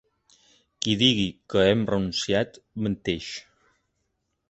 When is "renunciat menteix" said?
1.91-3.33